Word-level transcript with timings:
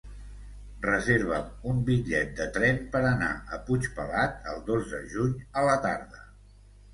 Reserva'm 0.85 1.67
un 1.71 1.83
bitllet 1.89 2.31
de 2.39 2.47
tren 2.55 2.79
per 2.95 3.03
anar 3.11 3.29
a 3.59 3.61
Puigpelat 3.69 4.49
el 4.55 4.65
dos 4.71 4.89
de 4.95 5.03
juny 5.13 5.37
a 5.63 5.67
la 5.69 5.77
tarda. 5.87 6.27